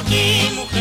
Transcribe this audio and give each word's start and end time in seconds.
porque 0.00 0.50
mujer. 0.54 0.79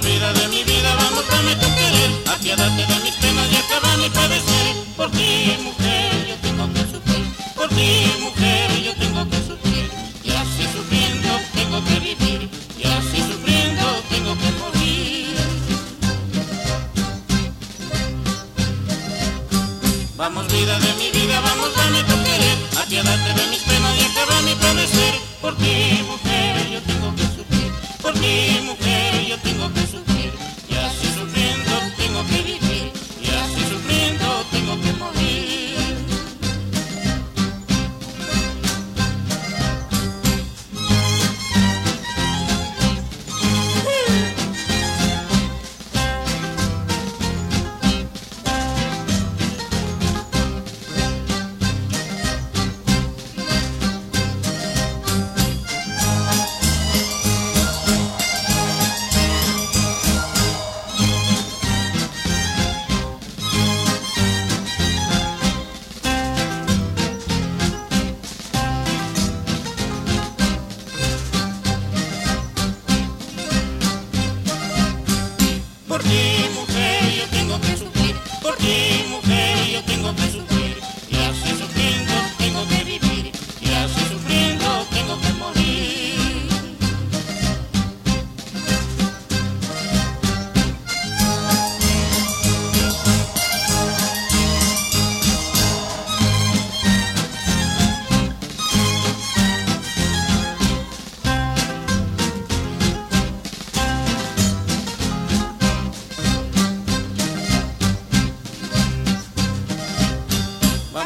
Vida 0.00 0.32
de 0.32 0.48
mi 0.48 0.64
vida, 0.64 0.94
vamos 0.94 1.24
dame 1.28 1.54
tu 1.56 1.66
querer, 1.74 2.10
apiádate 2.32 2.86
de 2.86 3.00
mis 3.04 3.14
penas 3.16 3.46
y 3.52 3.56
acaba 3.56 3.96
mi 3.96 4.08
padecer. 4.10 4.76
Por 4.96 5.10
ti, 5.10 5.56
mujer, 5.62 6.26
yo 6.28 6.36
tengo 6.42 6.72
que 6.72 6.80
sufrir. 6.92 7.24
Por 7.54 7.68
ti, 7.68 7.90
mujer, 8.20 8.82
yo 8.82 8.94
tengo 8.94 9.28
que 9.30 9.36
sufrir. 9.48 9.90
Y 10.24 10.30
así 10.30 10.64
sufriendo 10.74 11.28
tengo 11.54 11.84
que 11.84 12.00
vivir. 12.00 12.50
Y 12.78 12.84
así 12.84 13.18
sufriendo 13.30 13.84
tengo 14.10 14.32
que 14.38 14.50
morir. 14.60 15.36
Vamos 20.16 20.46
vida 20.48 20.78
de 20.78 20.92
mi 20.94 21.10
vida, 21.10 21.40
vamos 21.40 21.74
dame 21.74 22.02
tu 22.04 22.16
querer, 22.24 22.58
apiádate 22.82 23.19
tengo 29.60 29.74
que 29.74 29.80
sufrir. 29.80 30.32
Y 30.70 30.74
así 30.74 31.06
sufriendo 31.06 31.70
tengo 31.98 32.26
que 32.28 32.42
vivir. 32.42 32.59
Por 76.00 76.08
ti, 76.08 76.48
mujer, 76.54 77.14
yo 77.14 77.26
tengo 77.28 77.60
que 77.60 77.76
sufrir. 77.76 78.16
Por 78.40 78.56
ti, 78.56 78.89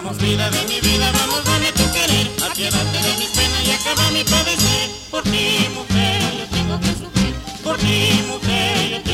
Vamos 0.05 0.19
vida 0.19 0.51
de 0.51 0.63
mi 0.69 0.81
vida, 0.83 1.11
vamos 1.13 1.43
dame 1.47 1.73
tu 1.73 1.91
querer, 1.91 2.31
apiádate 2.45 2.99
de 3.07 3.17
mis 3.17 3.31
penas 3.31 3.65
y 3.65 3.71
acaba 3.71 4.11
mi 4.11 4.23
padecer. 4.23 4.91
Por 5.11 5.23
ti 5.23 5.67
mujer 5.75 6.21
yo 6.41 6.47
tengo 6.51 6.79
que 6.79 6.89
sufrir, 6.89 7.35
por 7.63 7.79
ti 7.79 8.23
mujer 8.29 8.91
yo 8.91 9.01
tengo 9.03 9.14